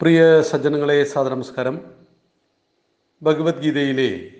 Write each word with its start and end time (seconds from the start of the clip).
പ്രിയ 0.00 0.42
സജ്ജനങ്ങളെ 0.42 1.04
സാദനമസ്കാരം 1.04 1.76
ഭഗവത്ഗീതയിലെ 3.22 4.30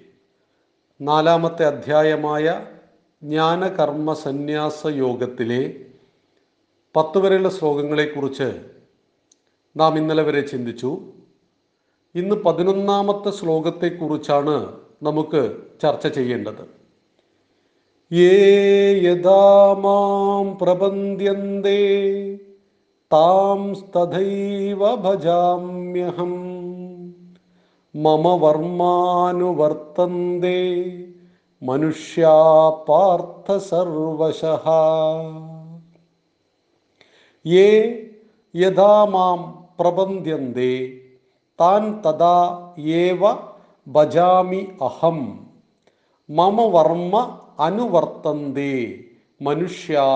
നാലാമത്തെ 1.00 1.64
അധ്യായമായ 1.66 2.66
ജ്ഞാനകർമ്മ 3.22 4.12
സന്യാസ 4.12 4.86
യോഗത്തിലെ 4.86 5.86
പത്ത് 6.96 7.18
വരെയുള്ള 7.18 7.48
ശ്ലോകങ്ങളെക്കുറിച്ച് 7.48 8.48
നാം 9.76 9.98
ഇന്നലെ 9.98 10.22
വരെ 10.22 10.40
ചിന്തിച്ചു. 10.40 11.12
ഇന്ന് 12.14 12.36
പതിനൊന്നാമത്തെ 12.36 13.30
ശ്ലോകത്തെക്കുറിച്ചാണ് 13.30 14.78
നമുക്ക് 15.02 15.58
ചർച്ച 15.82 16.06
ചെയ്യേണ്ടത്. 16.06 16.64
യേ 18.12 18.32
യഥാ 19.02 19.74
മാം 19.80 20.58
പ്രപദ്യന്തേ 20.58 21.80
താം 23.14 23.60
തഥൈവ 23.94 24.80
ഭജാമ്യഹം 25.02 26.32
മമ 27.94 28.32
വർമാനുവർത്തന്തേ 28.44 30.62
മനുഷ്യ 31.62 32.24
പാർത്ഥ 32.88 33.58
യേ 37.46 37.68
യഥാ 38.54 38.94
മാം 39.04 39.40
പ്രപദ്യന്തേ 39.80 40.74
താൻ 41.58 41.86
തഥാ 42.06 42.36
ഏവ 42.98 43.32
ഭജാമി 43.86 44.62
അഹം 44.82 45.20
മമ 46.28 46.68
വർമ്മ 46.68 47.24
അനുവർത്തന്തേ 47.60 48.76
മനുഷ്യാ 49.40 50.08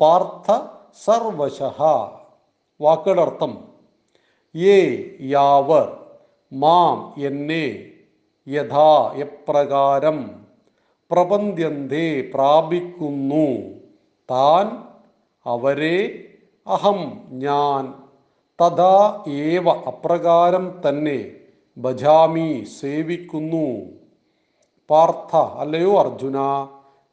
പാർത്ഥ 0.00 0.48
സർവശഃ 1.04 1.78
വാക്കുകളുടെ 2.80 3.22
അർത്ഥം 3.22 3.52
ഏ 4.54 4.78
യാവർ 5.34 5.86
മാം 6.52 6.98
എന്നെ 7.28 7.66
യഥാ 8.46 8.90
എപ്രകാരം 9.24 10.18
പ്രപന്യന്തേ 11.10 12.08
പ്രാപിക്കുന്നു. 12.34 13.48
താൻ 14.30 14.66
അവരെ 15.46 15.98
അഹം 16.66 17.00
ഞാൻ 17.44 17.82
തഥാ 18.58 18.96
ഏവ 19.46 19.66
അപ്രകാരം 19.90 20.64
തന്നെ 20.84 21.18
ഭജാമി 21.76 22.50
സേവിക്കുന്നു. 22.80 23.66
പാർത്ഥ 24.90 25.36
അല്ലയോ 25.62 25.92
അർജുന 26.00 26.38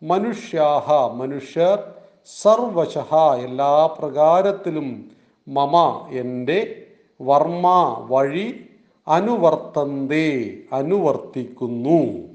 മനുഷ്യാഹ 0.02 0.88
മനുഷ്യർ 1.22 1.78
സർവശഃ 2.26 3.16
എല്ലാ 3.44 3.86
പ്രകാരത്തിലും 3.86 5.12
മമ 5.48 6.06
എന്റെ 6.12 6.86
വർമ്മ 7.22 7.66
വഴി 8.10 8.70
അനുവർത്തന്തേ 9.08 10.54
അനുവർത്തിക്കുന്നു. 10.74 12.30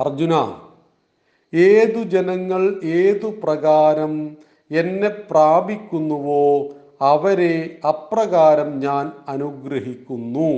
അർജുന 0.00 0.34
ഏതു 1.54 2.02
ജനങ്ങൾ 2.02 2.80
ഏതു 2.84 3.26
പ്രകാരം 3.26 4.36
എന്നെ 4.70 5.08
പ്രാപിക്കുന്നുവോ 5.08 6.68
അവരെ 7.00 7.78
അപ്രകാരം 7.88 8.78
ഞാൻ 8.80 9.12
അനുഗ്രഹിക്കുന്നു. 9.28 10.50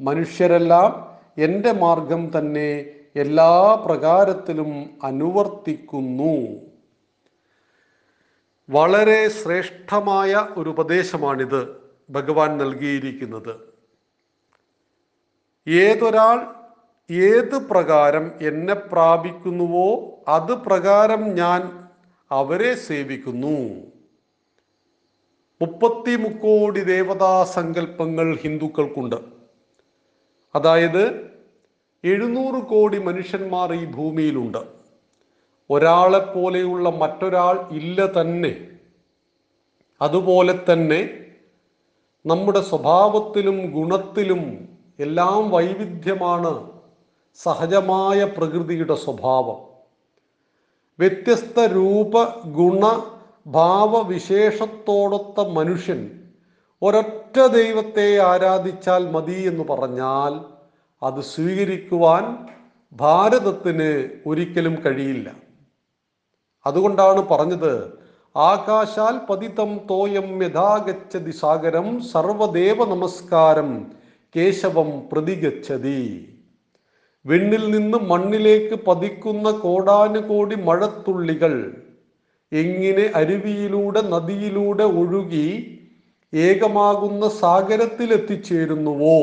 മനുഷ്യരെല്ലാം 0.00 1.18
എന്റെ 1.38 1.72
മാർഗം 1.72 2.30
തന്നെ 2.38 2.84
എല്ലാ 3.16 3.74
പ്രകാരത്തിലും 3.86 4.90
അനുവർത്തിക്കുന്നു. 5.02 6.71
വളരെ 8.74 9.28
ശ്രേഷ്ഠമായ 9.28 10.48
ഒരു 10.56 10.70
ഉപദേശമാണിത് 10.70 11.60
ഭഗവാൻ 12.10 12.58
നൽകിയിരിക്കുന്നത്. 12.58 13.54
ഏതൊരാൾ 15.68 16.38
ഏത് 17.12 17.56
പ്രകാരം 17.70 18.30
എന്നെ 18.42 18.74
പ്രാപിക്കുന്നുവോ 18.74 19.88
അത് 20.28 20.52
പ്രകാരം 20.52 21.22
ഞാൻ 21.34 21.60
അവരെ 22.30 22.74
സേവിക്കുന്നു. 22.74 23.56
മുപ്പത്തി 25.62 26.16
മുക്കോടി 26.16 26.80
ദേവതാ 26.80 27.44
സങ്കല്പങ്ങൾ 27.44 28.36
ഹിന്ദുക്കൾക്കുണ്ട്. 28.36 29.16
അതായത് 30.54 31.04
എഴുന്നൂറ് 32.04 32.62
കോടി 32.62 32.98
മനുഷ്യന്മാർ 32.98 33.72
ഈ 33.72 33.84
ഭൂമിയിലുണ്ട്. 33.84 34.81
ഒരാളെ 35.72 36.18
പോലെയുള്ള 36.18 36.90
മറ്റൊരാൾ 36.90 37.70
ഇല്ല 37.70 38.20
തന്നെ. 38.20 38.68
അതുപോലെ 40.02 40.72
തന്നെ 40.72 41.10
നമ്മുടെ 42.26 42.60
സ്വഭാവത്തിലും 42.60 43.72
ഗുണത്തിലും 43.72 44.68
എല്ലാം 45.00 45.50
വൈവിധ്യമാണ് 45.50 46.72
സഹജമായ 47.34 48.24
പ്രകൃതിയുടെ 48.24 48.94
സ്വഭാവം. 48.94 49.72
വ്യത്യസ്ത 50.98 51.60
രൂപ 51.60 52.36
ഗുണ 52.46 53.02
ഭാവവിശേഷത്തോടൊത്ത 53.46 55.48
മനുഷ്യൻ 55.48 56.30
ഒരൊറ്റ 56.82 57.46
ദൈവത്തെ 57.46 58.18
ആരാധിച്ചാൽ 58.18 59.10
മതി 59.10 59.32
എന്ന് 59.32 59.64
പറഞ്ഞാൽ 59.64 60.44
അത് 61.02 61.20
സ്വീകരിക്കുവാൻ 61.20 62.48
ഭാരതത്തിന് 62.92 64.08
ഒരിക്കലും 64.26 64.76
കഴിയില്ല. 64.86 65.34
അതുകൊണ്ടാണ് 66.66 67.20
പറഞ്ഞത് 67.30 67.74
ആകാശാൽ 68.36 69.14
പതിതം 69.28 69.70
തോയം 69.90 70.28
യഥാഗച്ഛതി 70.42 71.30
സാഗരം 71.30 71.88
സർവദേവ 72.00 72.84
നമസ്കാരം 72.84 73.70
കേശവം 74.34 74.90
പ്രതിഗച്ഛതി. 75.12 76.02
വെണ്ണിൽ 77.24 77.64
നിന്ന് 77.70 77.98
മണ്ണിലേക്ക് 77.98 78.76
പതിക്കുന്ന 78.86 79.50
കോടാനുകോടി 79.64 80.56
മഴത്തുള്ളികൾ 80.68 81.54
എങ്ങനെ 82.52 83.04
അരുവിയിലൂടെ 83.14 84.00
നദിയിലൂടെ 84.08 84.86
ഒഴുകി 85.00 85.48
ഏകമാകുന്ന 86.32 87.28
സാഗരത്തിൽ 87.28 88.08
എത്തിച്ചേരുന്നുവോ 88.12 89.20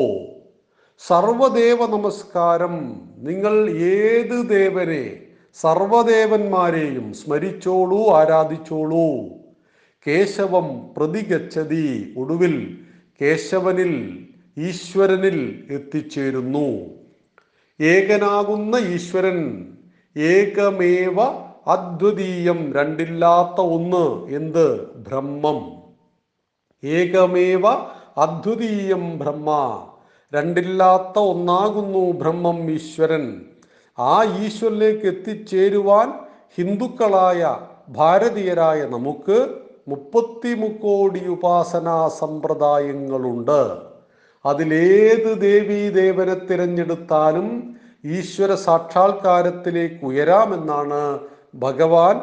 സർവദേവ 1.02 1.86
നമസ്കാരം 1.86 2.74
നിങ്ങൾ 3.18 3.54
ഏത് 3.94 4.36
ദേവനെ 4.48 5.04
സർവദേവന്മാരെയും 5.54 7.12
സ്മരിച്ചോളൂ 7.12 8.10
ആരാധിച്ചോളൂ. 8.10 9.28
കേശവം 10.06 10.94
പ്രതിഗച്ഛതി 10.96 12.14
ഒടുവിൽ 12.16 12.78
കേശവനിൽ 13.20 13.94
ഈശ്വരനിൽ 14.58 15.66
എത്തിച്ചേരുന്നു. 15.70 16.68
ഏകനാകുന്ന 17.80 18.76
ഈശ്വരൻ 18.76 19.66
ഏകമേവ 20.16 21.20
അദ്വിതീയം 21.66 22.72
രണ്ടില്ലാത്ത 22.72 23.60
ഒന്ന് 23.60 24.32
എന്ത് 24.34 24.94
ബ്രഹ്മം? 24.94 25.58
ഏകമേവ 26.84 27.66
അദ്വിതീയം 28.16 29.18
ബ്രഹ്മ 29.18 29.50
രണ്ടില്ലാത്ത 30.34 31.18
ഒന്നാകുന്നു 31.18 32.12
ബ്രഹ്മം 32.12 32.70
ഈശ്വരൻ. 32.70 33.49
ആ 34.08 34.14
ഈശ്വരനിലേക്ക് 34.44 35.06
എത്തിച്ചേരുവാൻ 35.12 36.08
ഹിന്ദുക്കളായ 36.56 37.40
ഭാരതീയരായ 37.98 38.80
നമുക്ക് 38.94 39.38
മുപ്പത്തി 39.90 40.52
മുക്കോടി 40.62 41.22
ഉപാസനാ 41.34 41.98
സമ്പ്രദായങ്ങളുണ്ട്. 42.20 43.62
അതിലേത് 44.44 45.30
ദേവീ 45.46 45.82
ദേവനെ 46.00 46.36
തിരഞ്ഞെടുത്താലും 46.48 47.48
ഈശ്വര 48.16 48.50
സാക്ഷാത്കാരത്തിലേക്ക് 48.66 50.02
ഉയരാമെന്നാണ് 50.10 51.00
ഭഗവാൻ 51.64 52.16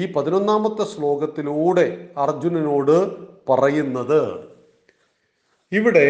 ഈ 0.00 0.04
പതിനൊന്നാമത്തെ 0.14 0.84
ശ്ലോകത്തിലൂടെ 0.92 1.86
അർജുനനോട് 2.24 2.96
പറയുന്നത്. 3.48 4.22
ഇവിടെ 5.72 6.08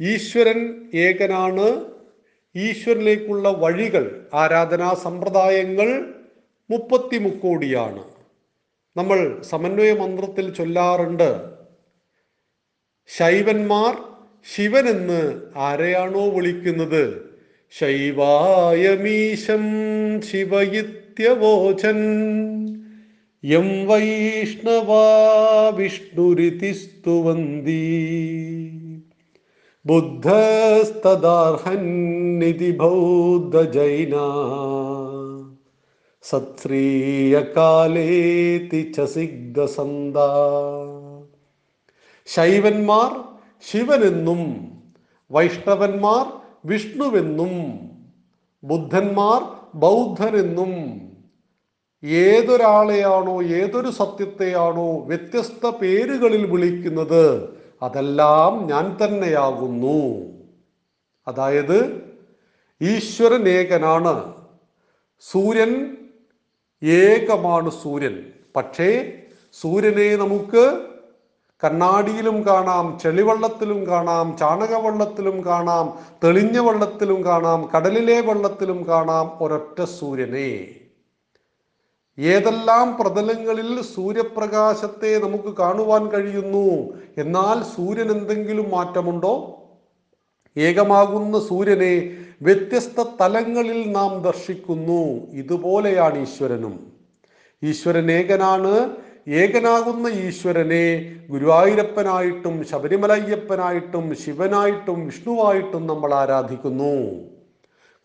ഈശ്വരൻ 0.00 0.60
ഏകനാണ് 1.06 1.66
ഈശ്വരനിലേക്കുള്ള 2.54 3.48
വഴികൾ 3.48 4.28
ആരാധനാ 4.34 4.94
സമ്പ്രദായങ്ങൾ 4.94 5.88
മുപ്പത്തി 6.70 7.18
മുക്കോടിയാണ് 7.18 8.02
നമ്മൾ 8.96 9.42
സമന്വയ 9.42 9.92
മന്ത്രത്തിൽ 9.92 10.54
ചൊല്ലാറുണ്ട് 10.54 11.62
ശൈവന്മാർ 13.06 13.94
ശിവനെന്ന് 14.54 15.20
ആരെയാണോ 15.56 16.30
വിളിക്കുന്നത്? 16.30 17.32
ശൈവായമീശം 17.70 19.64
ശിവയിത്യവോചൻ. 20.20 22.00
യം 23.44 23.86
വൈഷ്ണവാ 23.86 25.06
വിഷ്ണുരിതി 25.76 26.72
സ്തുവന്തി 29.84 31.04
ബുദ്ധസ്തദാർഹന്നിതി 31.04 32.72
ബൗദ്ധ 32.72 33.72
ജൈന 33.72 34.14
സത്രീയകാലേതി 36.24 38.92
ചസിഗ്ധസന്ത 38.92 40.16
ശൈവന്മാർ 42.28 43.24
ശിവനെന്നും 43.66 44.70
വൈഷ്ണവന്മാർ 45.30 46.26
വിഷ്ണുവെന്നും 46.64 47.82
ബുദ്ധന്മാർ 48.62 49.42
ബൗദ്ധനെന്നും 49.74 51.02
ഏതൊരാളെയാണോ 52.02 53.42
ഏതൊരു 53.42 53.90
സത്യത്തെയാണോ 53.90 55.06
വ്യത്യസ്ത 55.06 55.70
പേരുകളിൽ 55.80 56.46
വിളിക്കുന്നത് 56.46 57.61
അതെല്ലാം 57.82 58.66
ഞാൻ 58.66 58.98
തന്നെയാകുന്നു. 59.04 60.32
അതായത് 61.28 62.02
ഈശ്വരൻ 62.82 63.48
ഏകനാണ്. 63.48 64.34
സൂര്യൻ 65.20 65.96
ഏകമാണ് 66.82 67.70
സൂര്യൻ. 67.70 68.22
പക്ഷേ 68.56 69.12
സൂര്യനെ 69.60 70.16
നമുക്ക് 70.16 70.80
കണ്ണാടിയിലും 71.64 72.46
കാണാം 72.46 72.98
ചെളിവള്ളത്തിലും 73.02 73.86
കാണാം 73.86 74.36
ചാണകവള്ളത്തിലും 74.36 75.44
കാണാം 75.44 75.98
തെളിഞ്ഞ 76.24 76.58
വെള്ളത്തിലും 76.58 77.24
കാണാം 77.24 77.70
കടലിലെ 77.76 78.20
വെള്ളത്തിലും 78.20 78.88
കാണാം 78.88 79.44
ഒരൊറ്റ 79.44 79.84
സൂര്യനെ. 79.84 80.81
ഏതെല്ലാം 82.18 82.98
പ്രതലങ്ങളിൽ 82.98 83.82
സൂര്യപ്രകാശത്തെ 83.82 85.18
നമുക്ക് 85.18 85.56
കാണുവാൻ 85.56 86.08
കഴിയുന്നു? 86.08 86.92
എന്നാൽ 87.18 87.62
സൂര്യൻ 87.62 88.10
എന്തെങ്കിലും 88.10 88.70
മാറ്റമുണ്ടോ? 88.70 89.58
ഏകമാകുന്ന 90.56 91.40
സൂര്യനെ 91.40 92.18
വ്യത്യസ്ത 92.42 93.04
തലങ്ങളിൽ 93.20 93.92
നാം 93.92 94.22
ദർശിക്കുന്നു. 94.22 95.26
ഇതുപോലെയാണ് 95.32 96.18
ഈശ്വരനും. 96.18 96.92
ഈശ്വരൻ 97.62 98.10
ഏകനാണ്. 98.10 98.90
ഏകനാകുന്ന 99.28 100.08
ഈശ്വരനെ 100.08 101.16
ഗുരുവായൂരപ്പനായിട്ടും 101.30 102.66
ശബരിമലയ്യപ്പനായിട്ടും 102.70 104.16
ശിവനായിട്ടും 104.24 105.06
വിഷ്ണുവായിട്ടും 105.06 105.86
നമ്മൾ 105.86 106.14
ആരാധിക്കുന്നു. 106.14 107.14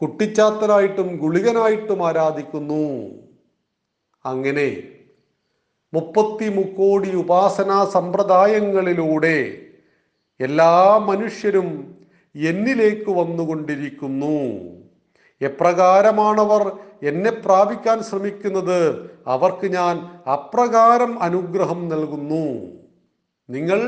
കുട്ടിച്ചാത്തനായിട്ടും 0.01 1.17
ഗുളികനായിട്ടും 1.17 2.07
ആരാധിക്കുന്നു. 2.07 3.26
അങ്ങനെ 4.27 4.83
മുപ്പത്തി 5.93 6.49
മുക്കോടി 6.49 7.15
ഉപാസനാ 7.15 7.85
സമ്പ്രദായങ്ങളിലൂടെ 7.85 9.57
എല്ലാ 10.39 10.97
മനുഷ്യരും 10.97 11.95
എന്നിലേക്ക് 12.35 13.09
വന്നുകൊണ്ടിരിക്കുന്നു. 13.09 14.37
എപ്രകാരമാണവർ 15.41 16.71
എന്നെ 17.03 17.31
പ്രാപിക്കാൻ 17.31 18.03
ശ്രമിക്കുന്നത്? 18.03 19.09
അവർക്ക് 19.27 19.67
ഞാൻ 19.67 19.95
അപ്രകാരം 20.29 21.23
അനുഗ്രഹം 21.23 21.89
നൽകുന്നു. 21.89 22.45
നിങ്ങൾ 23.49 23.79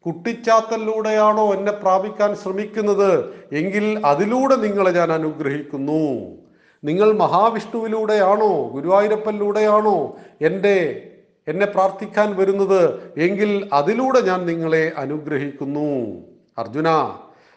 കുട്ടിച്ചാത്തലിലൂടെയാണോ 0.00 1.54
എന്നെ 1.54 1.72
പ്രാപിക്കാൻ 1.72 2.34
ശ്രമിക്കുന്നത്? 2.36 3.34
എങ്കിൽ 3.52 4.06
അതിലൂടെ 4.06 4.56
നിങ്ങളെ 4.56 4.90
ഞാൻ 4.90 5.12
അനുഗ്രഹിക്കുന്നു. 5.12 6.04
നിങ്ങൾ 6.84 7.12
മഹാവിഷ്ണുവിലൂടെയാണോ 7.12 8.68
ഗുരുവായൂരപ്പനിലൂടെയാണോ 8.68 10.16
എന്റെ 10.40 11.10
എന്നെ 11.48 11.66
പ്രാർത്ഥിക്കാൻ 11.66 12.36
വരുന്നത്? 12.36 13.12
എങ്കിൽ 13.18 13.70
അതിലൂടെ 13.72 14.20
ഞാൻ 14.20 14.46
നിങ്ങളെ 14.46 14.92
അനുഗ്രഹിക്കുന്നു. 14.96 15.88
അർജുന 16.58 16.88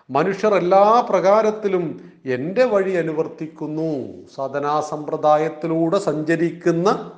മനുഷ്യർ 0.09 0.53
എല്ലാ 0.53 1.05
പ്രകാരത്തിലും 1.09 2.11
എന്റെ 2.25 2.63
വഴി 2.63 2.91
അനുവർത്തിക്കുന്നു. 2.91 3.91
സാധനാ 4.35 4.79
സമ്പ്രദായത്തിലൂടെ 4.79 5.97
സഞ്ചരിക്കുന്ന 5.97 7.11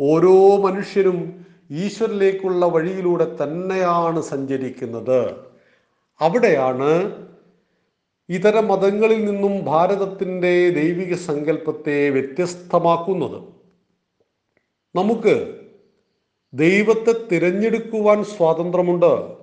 ഓരോ 0.00 0.56
മനുഷ്യരും 0.56 1.46
ഈശ്വരിലേക്കുള്ള 1.70 2.66
വഴിയിലൂടെ 2.66 3.36
തന്നെയാണ് 3.42 4.22
സഞ്ചരിക്കുന്നത്. 4.22 5.34
അവിടെയാണ് 6.20 6.90
ഇതര 8.28 8.60
മതങ്ങളിൽ 8.60 9.24
നിന്നും 9.24 9.64
ഭാരതത്തിന്റെ 9.64 10.70
ദൈവിക 10.70 11.14
സങ്കല്പത്തെ 11.14 12.10
വ്യത്യസ്തമാക്കുന്നത്. 12.10 13.42
നമുക്ക് 14.96 15.60
ദൈവത്തെ 16.54 17.28
തിരഞ്ഞെടുക്കുവാൻ 17.28 18.24
സ്വാതന്ത്ര്യമുണ്ട്. 18.24 19.36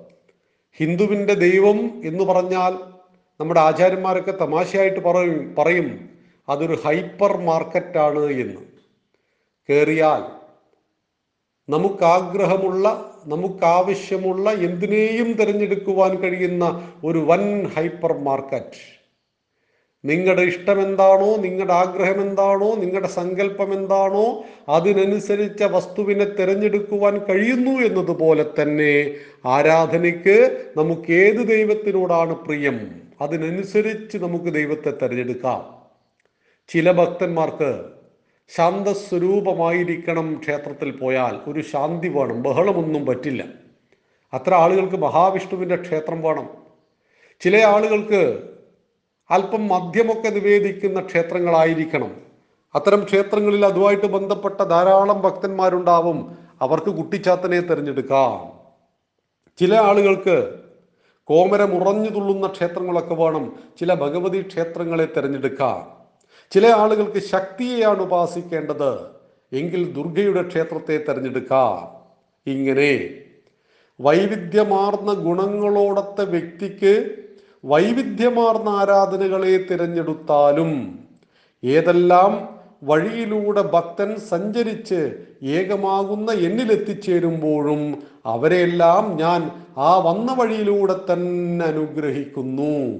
ഹിന്ദുവിന്റെ 0.77 1.33
ദൈവം 1.33 2.01
എന്ന് 2.05 2.23
പറഞ്ഞാൽ 2.23 2.71
നമ്മുടെ 3.39 3.59
ആചാര്യന്മാരൊക്കെ 3.59 4.31
തമാശയായിട്ട് 4.31 4.99
പറയും 4.99 5.55
പറയും 5.57 6.09
അതൊരു 6.49 6.77
ഹൈപ്പർ 6.85 7.37
മാർക്കറ്റാണ് 7.37 8.19
എന്ന്. 8.19 8.61
കയറിയാൽ 9.69 10.41
നമുക്കാഗ്രഹമുള്ള 11.71 13.10
നമുക്കാവശ്യമുള്ള 13.25 14.51
എന്തിനേയും 14.51 15.33
തിരഞ്ഞെടുക്കുവാൻ 15.33 16.21
കഴിയുന്ന 16.21 16.65
ഒരു 17.03 17.19
വൻ 17.19 17.65
ഹൈപ്പർ 17.75 18.13
മാർക്കറ്റ്. 18.19 18.81
നിങ്ങളുടെ 20.03 20.41
ഇഷ്ടം 20.41 20.81
എന്താണോ 20.81 21.37
നിങ്ങളുടെ 21.37 21.73
ആഗ്രഹം 21.73 22.21
എന്താണോ 22.21 22.75
നിങ്ങളുടെ 22.75 23.07
സങ്കല്പം 23.07 23.73
എന്താണോ 23.73 24.43
അതിനനുസരിച്ച 24.69 25.63
വസ്തുവിനെ 25.63 26.25
തിരഞ്ഞെടുക്കുവാൻ 26.25 27.17
കഴിയുന്നു 27.17 27.71
എന്നതുപോലെ 27.71 28.45
തന്നെ 28.59 28.93
ആരാധനയ്ക്ക് 29.45 30.37
നമുക്ക് 30.77 31.11
ഏത് 31.13 31.41
ദൈവത്തിനോടാണ് 31.47 32.35
പ്രിയം 32.35 32.79
അതിനനുസരിച്ച് 33.21 34.17
നമുക്ക് 34.17 34.53
ദൈവത്തെ 34.53 34.91
തിരഞ്ഞെടുക്കാം. 34.91 35.61
ചില 36.69 36.91
ഭക്തന്മാർക്ക് 36.91 38.00
ശാന്തസ്വരൂപമായിരിക്കണം 38.55 40.39
ക്ഷേത്രത്തിൽ 40.39 40.91
പോയാൽ 40.91 41.51
ഒരു 41.51 41.61
ശാന്തി 41.61 42.07
വേണം 42.07 42.41
ബഹളമൊന്നും 42.41 43.05
പറ്റില്ല. 43.05 43.43
അത്ര 44.33 44.53
ആളുകൾക്ക് 44.53 44.95
മഹാവിഷ്ണുവിന്റെ 44.95 45.75
ക്ഷേത്രം 45.75 46.21
വേണം. 46.21 46.49
ചില 47.39 47.57
ആളുകൾക്ക് 47.57 48.43
അല്പം 49.31 49.67
മദ്യമൊക്കെ 49.67 50.29
നിവേദിക്കുന്ന 50.29 51.01
ക്ഷേത്രങ്ങളായിരിക്കണം. 51.01 52.21
അത്തരം 52.75 53.03
ക്ഷേത്രങ്ങളിൽ 53.03 53.65
അതുമായിട്ട് 53.65 54.05
ബന്ധപ്പെട്ട 54.05 54.61
ധാരാളം 54.61 55.21
ഭക്തന്മാരുണ്ടാവും. 55.21 56.37
അവർക്ക് 56.61 56.89
കുട്ടിച്ചാത്തനെ 56.91 57.61
തിരഞ്ഞെടുക്കാം. 57.61 58.59
ചില 59.59 59.75
ആളുകൾക്ക് 59.75 60.59
കോമരം 61.23 61.83
ഉറഞ്ഞു 61.83 62.09
തുള്ളുന്ന 62.09 62.47
ക്ഷേത്രങ്ങളൊക്കെ 62.47 63.15
വേണം. 63.15 63.55
ചില 63.79 63.93
ഭഗവതി 63.93 64.41
ക്ഷേത്രങ്ങളെ 64.41 65.05
തിരഞ്ഞെടുക്കാം. 65.05 66.00
ചില 66.51 66.67
ആളുകൾക്ക് 66.67 67.19
ശക്തിയെയാണ് 67.19 67.99
ഉപാസിക്കേണ്ടത്. 67.99 68.99
എങ്കിൽ 69.53 69.93
ദുർഗയുടെ 69.93 70.47
ക്ഷേത്രത്തെ 70.47 70.97
തിരഞ്ഞെടുക്കാം. 70.97 72.01
ഇങ്ങനെ 72.51 73.09
വൈവിധ്യമാർന്ന 74.01 75.13
ഗുണങ്ങളോടത്തെ 75.13 76.23
വ്യക്തിക്ക് 76.23 77.15
വൈവിധ്യമാർന്ന 77.65 78.69
ആരാധനകളെ 78.69 79.57
തിരഞ്ഞെടുത്താലും 79.57 80.99
ഏതെല്ലാം 81.63 82.59
വഴിയിലൂടെ 82.83 83.61
ഭക്തൻ 83.61 84.15
സഞ്ചരിച്ച് 84.15 85.17
ഏകമാകുന്ന 85.43 86.31
എന്നിലെത്തിച്ചേരുമ്പോഴും 86.31 88.03
അവരെല്ലാം 88.25 89.15
ഞാൻ 89.15 89.51
ആ 89.77 89.97
വന്ന 89.99 90.33
വഴിയിലൂടെ 90.33 90.95
തന്നെ 91.13 91.65
അനുഗ്രഹിക്കുന്നു. 91.65 92.97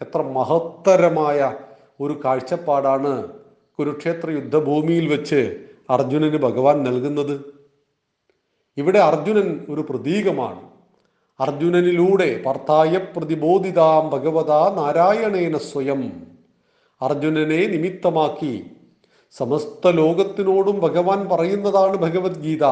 എത്ര 0.00 0.22
മഹത്തരമായ 0.22 1.54
ഒരു 2.02 2.20
കാഴ്ചപ്പാടാണ് 2.24 3.28
കുരുക്ഷേത്ര 3.78 4.30
യുദ്ധഭൂമിയിൽ 4.30 5.08
വെച്ച് 5.08 5.40
അർജുനന് 5.90 6.36
ഭഗവാൻ 6.36 6.84
നൽകുന്നത്. 6.84 7.34
ഇവിടെ 8.76 8.98
അർജുനൻ 8.98 9.66
ഒരു 9.70 9.80
പ്രതീകമാണ്. 9.80 10.60
അർജുനനിലൂടെ 11.40 12.42
പർത്തായ 12.46 13.00
പ്രതിബോധിതാം 13.16 14.10
ഭഗവത 14.10 14.52
നാരായണേന 14.74 15.56
സ്വയം. 15.56 16.02
അർജുനനെ 17.02 17.66
നിമിത്തമാക്കി 17.66 18.54
സമസ്ത 19.38 19.90
ലോകത്തിനോടും 19.90 20.80
ഭഗവാൻ 20.80 21.28
പറയുന്നതാണ് 21.28 21.96
ഭഗവത്ഗീത. 21.96 22.64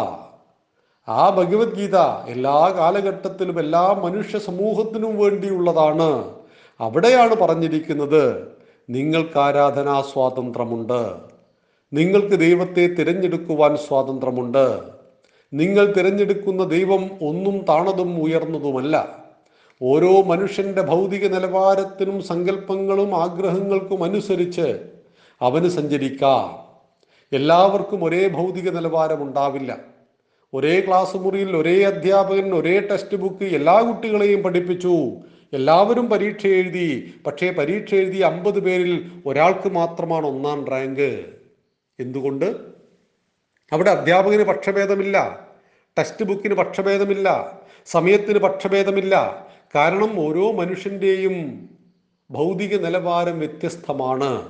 ആ 1.09 1.23
ഭഗവത്ഗീത 1.31 1.97
എല്ലാ 2.29 2.59
കാലഘട്ടത്തിലും 2.79 3.59
എല്ലാ 3.59 3.93
മനുഷ്യ 4.05 4.39
സമൂഹത്തിനും 4.39 5.19
വേണ്ടിയുള്ളതാണ്. 5.19 6.11
അവിടെയാണ് 6.81 7.35
പറഞ്ഞിരിക്കുന്നത്. 7.35 8.25
നിങ്ങൾക്ക് 8.91 9.39
ആരാധനാ 9.39 10.01
സ്വാതന്ത്ര്യമുണ്ട്. 10.01 11.15
നിങ്ങൾക്ക് 11.93 12.41
ദൈവത്തെ 12.41 12.87
തിരഞ്ഞെടുക്കുവാൻ 12.87 13.77
സ്വാതന്ത്ര്യമുണ്ട്. 13.77 14.81
നിങ്ങൾ 15.53 15.93
തിരഞ്ഞെടുക്കുന്ന 15.93 16.65
ദൈവം 16.65 17.05
ഒന്നും 17.05 17.59
താണതും 17.69 18.23
ഉയർന്നതുമല്ല. 18.23 19.19
ഓരോ 19.83 20.23
മനുഷ്യന്റെ 20.23 20.83
ഭൗതിക 20.83 21.27
നിലവാരത്തിനും 21.27 22.23
സങ്കല്പങ്ങളും 22.23 23.23
ആഗ്രഹങ്ങൾക്കും 23.23 24.05
അനുസരിച്ച് 24.05 24.79
അവന് 25.41 25.69
സഞ്ചരിക്കാം. 25.69 26.71
എല്ലാവർക്കും 27.37 28.05
ഒരേ 28.05 28.29
ഭൗതിക 28.29 28.71
നിലവാരം 28.71 29.23
ഉണ്ടാവില്ല. 29.23 29.79
ഒരേ 30.55 30.81
ക്ലാസ് 30.81 31.17
മുറിയിൽ 31.17 31.57
ഒരേ 31.57 31.83
അധ്യാപകൻ 31.83 32.55
ഒരേ 32.55 32.81
ടെക്സ്റ്റ് 32.81 33.17
ബുക്ക് 33.17 33.45
എല്ലാ 33.45 33.81
കുട്ടികളെയും 33.81 34.43
പഠിപ്പിച്ചു. 34.43 35.13
എല്ലാവരും 35.53 36.11
പരീക്ഷ 36.11 36.47
എഴുതി 36.47 37.15
പക്ഷേ 37.27 37.51
പരീക്ഷ 37.51 37.95
എഴുതി 37.95 38.19
അമ്പത് 38.19 38.61
പേരിൽ 38.61 39.11
ഒരാൾക്ക് 39.27 39.69
മാത്രമാണ് 39.69 40.27
ഒന്നാം 40.27 40.69
റാങ്ക്. 40.69 41.25
എന്തുകൊണ്ട്? 42.01 42.57
അവിടെ 43.73 43.91
അധ്യാപകന് 43.91 44.43
പക്ഷഭേദമില്ല 44.43 45.49
ടെക്സ്റ്റ് 45.99 46.25
ബുക്കിന് 46.25 46.55
പക്ഷഭേദമില്ല 46.55 47.59
സമയത്തിന് 47.87 48.39
പക്ഷഭേദമില്ല. 48.39 49.47
കാരണം 49.75 50.21
ഓരോ 50.21 50.53
മനുഷ്യന്റെയും 50.53 51.69
ഭൗതിക 52.31 52.77
നിലവാരം 52.77 53.39
വ്യത്യസ്തമാണ്. 53.39 54.49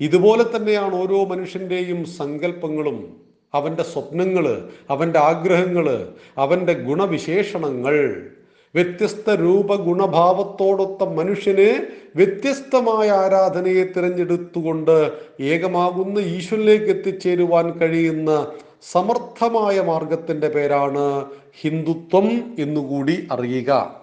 ഇതുപോലെ 0.00 0.56
തന്നെയാണ് 0.56 0.94
ഓരോ 0.94 1.24
മനുഷ്യന്റെയും 1.24 2.04
സങ്കല്പങ്ങളും 2.04 3.20
അവന്റെ 3.54 3.82
സ്വപ്നങ്ങൾ 3.82 4.68
അവന്റെ 4.90 5.18
ആഗ്രഹങ്ങൾ 5.18 6.14
അവന്റെ 6.38 6.72
ഗുണവിശേഷണങ്ങൾ. 6.72 8.30
വ്യത്യസ്ത 8.74 9.30
രൂപ 9.30 9.74
ഗുണഭാവത്തോടൊത്ത 9.74 11.08
മനുഷ്യനെ 11.08 11.86
വ്യത്യസ്തമായ 12.16 13.10
ആരാധനയെ 13.10 13.84
തിരഞ്ഞെടുത്തുകൊണ്ട് 13.84 15.12
ഏകമാകുന്ന 15.40 16.18
ഈശ്വരിലേക്ക് 16.18 16.84
എത്തിച്ചേരുവാൻ 16.84 17.70
കഴിയുന്ന 17.70 18.52
സമർത്ഥമായ 18.92 19.80
മാർഗത്തിന്റെ 19.80 20.48
പേരാണ് 20.48 21.24
ഹിന്ദുത്വം 21.60 22.56
എന്നുകൂടി 22.58 23.28
അറിയുക. 23.32 24.00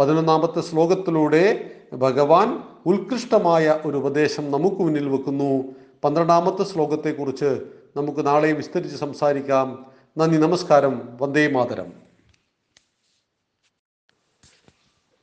പതിനൊന്നാമത്തെ 0.00 0.60
ശ്ലോകത്തിലൂടെ 0.60 1.70
ഭഗവാൻ 1.92 2.58
ഉത്കൃഷ്ടമായ 2.86 3.80
ഒരു 3.86 3.96
ഉപദേശം 3.96 4.50
നമുക്ക് 4.50 4.76
മുന്നിൽ 4.76 5.08
വെക്കുന്നു. 5.08 5.64
പന്ത്രണ്ടാമത്തെ 6.04 6.64
ശ്ലോകത്തെക്കുറിച്ച് 6.64 7.58
നമുക്ക് 7.96 8.26
നാളെ 8.26 8.52
വിസ്തരിച്ച് 8.52 8.96
സംസാരിക്കാം. 8.96 9.86
നന്ദി 10.18 10.36
നമസ്കാരം. 10.36 11.08
വന്ദേ 11.20 11.46
മാതരം. 11.46 12.03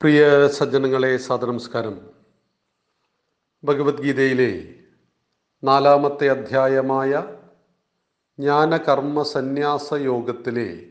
പ്രിയ 0.02 0.48
സജ്ജനങ്ങളെ 0.48 1.18
സാദനമസ്കാരം 1.18 2.02
ഭഗവത്ഗീതയിലെ 3.64 4.76
നാലാമത്തെ 5.64 6.30
അധ്യായമായ 6.30 7.24
ജ്ഞാനകർമ്മ 8.40 9.22
സന്യാസ 9.22 9.94
യോഗത്തിലെ 9.94 10.86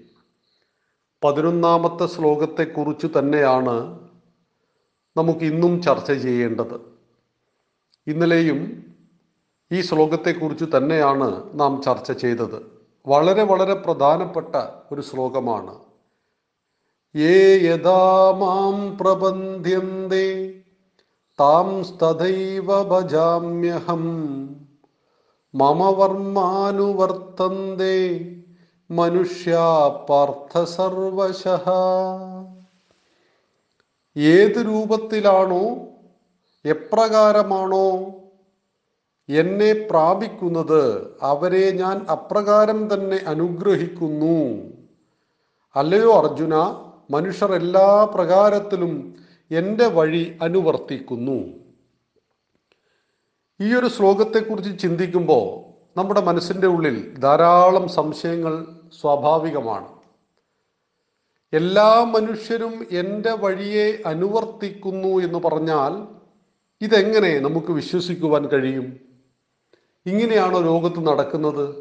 പതിനൊന്നാമത്തെ 1.24 2.06
ശ്ലോകത്തെക്കുറിച്ച് 2.06 3.06
തന്നെയാണ് 3.18 3.98
നമുക്ക് 5.16 5.40
ഇന്നും 5.40 5.82
ചർച്ച 5.82 6.12
ചെയ്യേണ്ടത്. 6.12 6.80
ഇന്നലെയും 8.06 8.84
ഈ 9.72 9.80
ശ്ലോകത്തെക്കുറിച്ച് 9.80 10.64
തന്നെയാണ് 10.76 11.60
നാം 11.60 11.82
ചർച്ച 11.82 12.12
ചെയ്തത്. 12.12 12.62
വളരെ 13.06 13.42
വളരെ 13.42 13.74
പ്രധാനപ്പെട്ട 13.74 14.56
ഒരു 14.92 15.00
ശ്ലോകമാണ്. 15.00 15.89
യഥാ 17.14 18.32
മാം 18.38 18.96
പ്രബന്ധ്യന്തെ 18.98 20.26
താം 21.38 21.68
തഥൈവ 22.02 22.82
ഭജാമ്യഹം 22.82 24.04
മമ 25.54 25.80
വർമാനുവർത്തന്തെ 25.98 27.96
മനുഷ്യാ 28.90 29.88
പാർത്ഥ 30.08 30.62
സർവശഃ 30.64 31.66
ഏത് 34.16 34.60
രൂപത്തിലാണോ 34.68 35.64
എപ്രകാരമാണോ 36.64 37.88
എന്നെ 39.28 39.72
പ്രാപിക്കുന്നത് 39.90 40.84
അവരെ 41.22 41.70
ഞാൻ 41.70 42.06
അപ്രകാരം 42.10 42.80
തന്നെ 42.92 43.18
അനുഗ്രഹിക്കുന്നു. 43.26 44.38
അല്ലയോ 45.76 46.12
അർജുന? 46.12 46.54
മനുഷ്യർ 47.10 47.54
എല്ലാ 47.54 48.04
പ്രകാരത്തിലും 48.04 49.14
എന്റെ 49.50 49.86
വഴി 49.86 50.38
അനുവർത്തിക്കുന്നു. 50.42 51.60
ഈ 53.60 53.74
ഒരു 53.74 53.86
ശ്ലോകത്തെക്കുറിച്ച് 53.86 54.78
ചിന്തിക്കുമ്പോൾ 54.78 55.70
നമ്മുടെ 55.98 56.20
മനസ്സിന്റെ 56.20 56.66
ഉള്ളിൽ 56.66 57.18
ധാരാളം 57.18 57.88
സംശയങ്ങൾ 57.88 58.66
സ്വാഭാവികമാണ്. 59.00 59.88
എല്ലാ 61.52 62.04
മനുഷ്യരും 62.04 62.86
എന്റെ 62.90 63.30
വഴിയെ 63.30 64.02
അനുവർത്തിക്കുന്നു 64.06 65.08
എന്ന് 65.08 65.38
പറഞ്ഞാൽ 65.38 66.20
ഇതെങ്ങനെ 66.80 67.38
നമുക്ക് 67.38 67.72
വിശ്വസിക്കുവാൻ 67.72 68.48
കഴിയും? 68.48 69.00
ഇങ്ങനെയാണോ 70.06 70.60
ലോകത്ത് 70.60 71.06
നടക്കുന്നത്? 71.06 71.74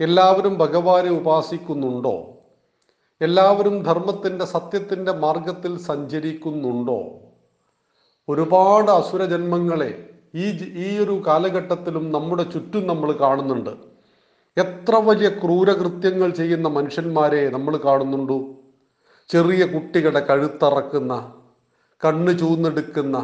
എല്ലാവരും 0.00 0.58
ഭഗവാനെ 0.58 1.10
ഉപാസിക്കുന്നുണ്ടോ? 1.10 2.31
എല്ലാവരും 3.26 3.82
ധർമ്മത്തിന്റെ 3.82 4.44
സത്യത്തിന്റെ 4.44 5.12
മാർഗത്തിൽ 5.12 5.76
സഞ്ചരിക്കുന്നുണ്ടോ? 5.76 7.00
ഒരുപാട് 8.28 8.90
അസുരജന്മങ്ങളെ 8.90 9.90
ഈ 10.34 10.46
ഈ 10.84 10.98
ഒരു 10.98 11.22
കാലഘട്ടത്തിലും 11.26 12.12
നമ്മുടെ 12.12 12.42
ചുറ്റും 12.42 12.86
നമ്മൾ 12.86 13.12
കാണുന്നുണ്ട്. 13.12 13.70
എത്ര 14.56 14.94
വലിയ 14.96 15.28
ക്രൂരകൃത്യങ്ങൾ 15.28 16.30
ചെയ്യുന്ന 16.30 16.68
മനുഷ്യന്മാരെ 16.68 17.50
നമ്മൾ 17.50 17.76
കാണുന്നുണ്ട്? 17.76 18.36
ചെറിയ 19.30 19.64
കുട്ടികളുടെ 19.64 20.20
കഴുത്തറക്കുന്ന 20.20 21.12
കണ്ണ് 22.04 22.38
ചൂന്നെടുക്കുന്ന 22.38 23.16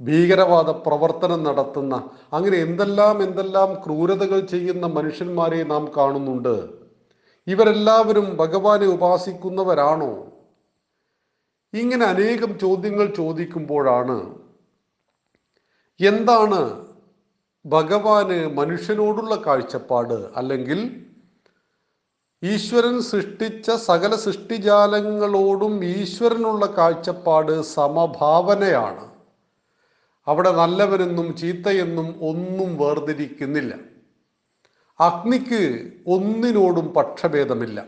ഭീകരവാദ 0.00 0.70
പ്രവർത്തനം 0.70 1.44
നടത്തുന്ന 1.44 1.94
അങ്ങനെ 2.32 2.56
എന്തെല്ലാം 2.56 3.22
എന്തെല്ലാം 3.22 3.70
ക്രൂരതകൾ 3.86 4.40
ചെയ്യുന്ന 4.40 4.86
മനുഷ്യന്മാരെ 4.86 5.64
നാം 5.64 5.84
കാണുന്നുണ്ട്. 5.96 6.79
ഇവരെല്ലാവരും 7.46 8.36
ഭഗവാനെ 8.36 8.86
ഉപാസിക്കുന്നവരാണോ? 8.86 10.26
ഇങ്ങനെ 11.74 12.06
അനേകം 12.06 12.58
ചോദ്യങ്ങൾ 12.58 13.14
ചോദിക്കുമ്പോഴാണ് 13.14 14.40
എന്താണ് 16.00 16.86
ഭഗവാന് 17.66 18.56
മനുഷ്യനോടുള്ള 18.56 19.34
കാഴ്ചപ്പാട്? 19.46 20.30
അല്ലെങ്കിൽ 20.36 21.06
ഈശ്വരൻ 22.42 23.02
സൃഷ്ടിച്ച 23.02 23.70
സകല 23.70 24.16
സൃഷ്ടിജാലങ്ങളോടും 24.16 25.84
ഈശ്വരനുള്ള 25.84 26.66
കാഴ്ചപ്പാട് 26.66 27.62
സമഭാവനയാണ്. 27.62 29.10
അവിടെ 30.26 30.50
നല്ലവനെന്നും 30.52 31.36
ചീത്തയെന്നും 31.36 32.06
ഒന്നും 32.06 32.76
വേർതിരിക്കുന്നില്ല. 32.76 33.89
അഗ്നിക്ക് 35.00 35.92
ഒന്നിനോടും 36.06 36.94
പക്ഷഭേദമില്ല. 36.94 37.84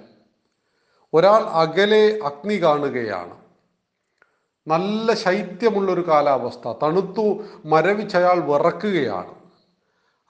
ഒരാൾ 1.15 1.43
അകലെ 1.43 2.19
അഗ്നി 2.25 2.63
കാണുകയാണ്. 2.63 3.37
നല്ല 4.67 5.15
ശൈത്യമുള്ളൊരു 5.15 6.09
കാലാവസ്ഥ. 6.09 6.73
തണുത്തു 6.83 7.43
മരവിച്ചയാൾ 7.65 8.41
വിറക്കുകയാണ്. 8.41 9.35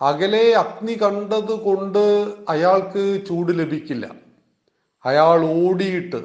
അകലെ 0.00 0.52
അഗ്നി 0.52 0.92
കണ്ടത് 0.92 1.62
കൊണ്ട് 1.62 2.34
അയാൾക്ക് 2.48 3.22
ചൂട് 3.28 3.58
ലഭിക്കില്ല. 3.58 4.14
അയാൾ 5.04 5.68
ഓടിയിട്ട് 5.68 6.22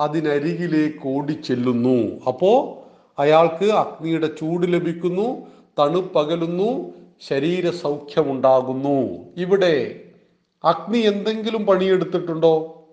അതിനരികിലേക്ക് 0.00 1.08
ഓടിച്ചെല്ലുന്നു. 1.08 2.24
അപ്പോ 2.24 2.82
അയാൾക്ക് 3.18 3.64
അഗ്നിയുടെ 3.64 4.26
ചൂട് 4.26 4.72
ലഭിക്കുന്നു 4.72 5.46
തണുപ്പകലുന്നു 5.78 6.95
ശരീര 7.20 7.70
സൗഖ്യമുണ്ടാകുന്നു 7.70 9.18
ഇവിടെ 9.36 10.02
അഗ്നി 10.64 10.98
എന്തെങ്കിലും 10.98 11.66
പണിയെടുത്തിട്ടുണ്ടോ? 11.66 12.84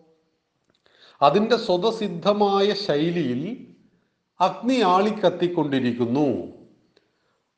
അതിന്റെ 1.21 1.57
സ്വതസിദ്ധമായ 1.57 2.73
ശൈലിയിൽ 2.73 3.57
അഗ്നി 4.41 4.81
ആളിക്കത്തിക്കൊണ്ടിരിക്കുന്നു. 4.81 6.47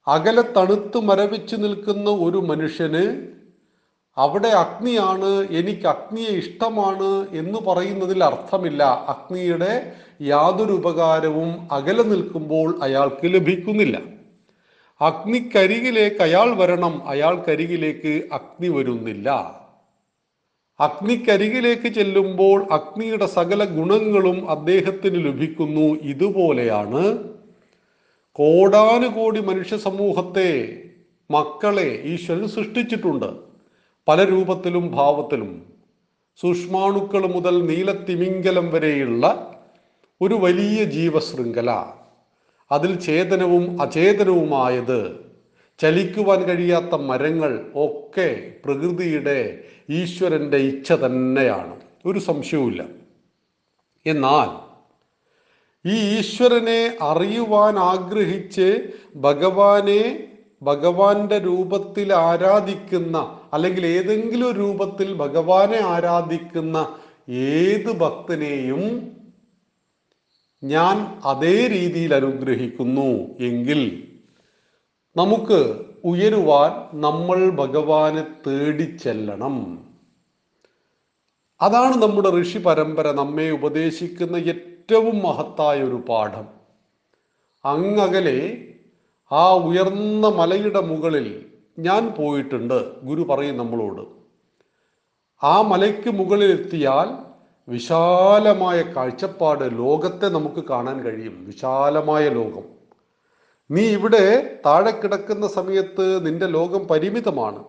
അകലെ 0.07 0.41
തണുത്തു 0.41 0.99
മരവിച്ചു 0.99 1.55
നിൽക്കുന്ന 1.55 2.09
ഒരു 2.09 2.37
മനുഷ്യന് 2.37 3.27
അവിടെ 4.17 4.47
അഗ്നിയാണ് 4.47 5.47
എനിക്ക് 5.49 5.87
അഗ്നിയെ 5.87 6.29
ഇഷ്ടമാണ് 6.29 7.27
എന്ന് 7.31 7.59
പറയുന്നതിൽ 7.59 8.23
അർത്ഥമില്ല. 8.23 8.83
അഗ്നിയുടെ 8.83 9.93
യാതൊരു 10.21 10.73
ഉപകാരവും 10.73 11.67
അകലെ 11.71 12.03
നിൽക്കുമ്പോൾ 12.03 12.79
അയാൾക്ക് 12.83 13.25
ലഭിക്കുന്നില്ല. 13.25 14.14
അഗ്നിക്കരികിലേക്ക് 15.01 16.21
അയാൾ 16.21 16.55
വരണം 16.55 17.07
അയാൾക്കരികിലേക്ക് 17.07 18.23
അഗ്നി 18.33 18.67
വരുന്നില്ല. 18.67 19.29
അഗ്നിക്കരികിലേക്ക് 20.79 21.87
ചെല്ലുമ്പോൾ 21.87 22.67
അഗ്നിയുടെ 22.71 23.25
സകല 23.25 23.63
ഗുണങ്ങളും 23.63 24.49
അദ്ദേഹത്തിന് 24.49 25.25
ലഭിക്കുന്നു. 25.25 25.99
ഇതുപോലെയാണ് 26.01 27.29
കോടാനുകോടി 28.31 29.39
മനുഷ്യ 29.39 29.77
സമൂഹത്തെ 29.77 30.81
മക്കളെ 31.31 32.01
ഈശ്വരൻ 32.05 32.47
സൃഷ്ടിച്ചിട്ടുണ്ട്. 32.47 33.33
പല 34.07 34.23
രൂപത്തിലും 34.23 34.91
ഭാവത്തിലും. 34.91 35.65
സൂക്ഷ്മാണുക്കൾ 36.41 37.27
മുതൽ 37.27 37.65
നീലത്തിമിംഗലം 37.65 38.71
വരെയുള്ള 38.71 39.53
ഒരു 40.21 40.33
വലിയ 40.33 40.83
ജീവശൃംഖല. 40.83 41.85
അതിൽ 42.71 42.99
ചേതനവും 42.99 43.81
അചേതനവുമായത് 43.81 45.25
ചലിക്കുവാൻ 45.79 46.43
കഴിയാത്ത 46.43 46.95
മരങ്ങൾ 46.95 47.71
ഒക്കെ 47.75 48.51
പ്രകൃതിയുടെ 48.65 49.63
ഈശ്വരന്റെ 49.89 50.57
ഇച്ഛ 50.57 50.93
തന്നെയാണ്. 50.93 51.75
ഒരു 52.05 52.19
സംശയവുമില്ല. 52.19 52.85
എന്നാൽ 54.05 54.65
ഈ 55.87 56.17
ഈശ്വരനെ 56.17 56.97
അറിയുവാൻ 57.01 57.79
ആഗ്രഹിച്ച് 57.79 58.87
ഭഗവാനെ 59.15 60.27
ഭഗവാന്റെ 60.61 61.37
രൂപത്തിൽ 61.37 62.13
ആരാധിക്കുന്ന 62.13 63.39
അല്ലെങ്കിൽ 63.53 63.85
ഏതെങ്കിലും 63.85 64.51
രൂപത്തിൽ 64.51 65.13
ഭഗവാനെ 65.13 65.77
ആരാധിക്കുന്ന 65.77 66.95
ഏത് 67.29 67.91
ഭക്തനെയും 67.91 69.11
ഞാൻ 70.63 71.21
അതേ 71.23 71.67
രീതിയിൽ 71.67 72.15
അനുഗ്രഹിക്കുന്നു 72.15 73.37
എങ്കിൽ 73.39 74.11
നമുക്ക് 75.15 75.85
ഉയരുവാൻ 76.05 77.01
നമ്മൾ 77.01 77.49
ഭഗവാനെ 77.49 78.27
തേടി 78.47 78.97
ചെല്ലണം. 78.97 79.85
അതാണ് 81.61 82.01
നമ്മുടെ 82.01 82.41
ഋഷി 82.41 82.57
പരമ്പര 82.57 83.11
നമ്മെ 83.11 83.51
ഉപദേശിക്കുന്ന 83.51 84.35
ഏറ്റവും 84.35 85.21
മഹത്തായ 85.23 85.83
ഒരു 85.83 86.03
പാഠം. 86.09 86.47
അങ്ങകലെ 87.65 88.67
ആ 89.31 89.53
ഉയർന്ന 89.53 90.27
മലയുടെ 90.27 90.79
മുകളിൽ 90.79 91.45
ഞാൻ 91.79 92.13
പോയിട്ടുണ്ട് 92.17 93.01
ഗുരു 93.03 93.21
പറയും 93.21 93.57
നമ്മളോട്. 93.57 94.01
ആ 95.43 95.61
മലയ്ക്ക് 95.61 96.09
മുകളിലെത്തിയാൽ 96.09 97.24
വിശാലമായ 97.67 98.81
കാഴ്ചപ്പാട് 98.81 99.77
ലോകത്തെ 99.77 100.27
നമുക്ക് 100.29 100.63
കാണാൻ 100.67 101.03
കഴിയും. 101.03 101.45
വിശാലമായ 101.45 102.29
ലോകം. 102.29 102.63
നീ 103.71 103.81
ഇവിടെ 103.81 104.59
താഴെ 104.65 104.91
കിടക്കുന്ന 104.91 105.47
സമയത്ത് 105.47 106.25
നിന്റെ 106.25 106.45
ലോകം 106.45 106.87
പരിമിതമാണ്. 106.87 107.63